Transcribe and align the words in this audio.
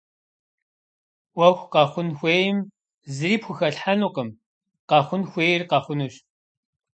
Ӏуэху 1.33 1.69
къэхъун 1.71 2.09
хуейм 2.17 2.57
зыри 3.15 3.37
пхухэлъхьэнукъым- 3.41 4.29
къэхъун 4.89 5.23
хуейр 5.31 5.61
къэхъунущ. 5.69 6.15